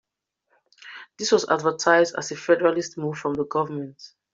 This 1.19 1.31
was 1.31 1.47
advertised 1.47 2.15
as 2.17 2.31
a 2.31 2.35
federalist 2.35 2.97
move 2.97 3.19
from 3.19 3.35
the 3.35 3.45
government. 3.45 4.01